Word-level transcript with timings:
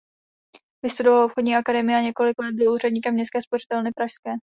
Vystudoval 0.85 1.23
obchodní 1.23 1.55
akademii 1.55 1.95
a 1.95 2.01
několik 2.01 2.41
let 2.41 2.55
byl 2.55 2.73
úředníkem 2.73 3.13
Městské 3.13 3.41
spořitelny 3.41 3.89
pražské. 3.95 4.31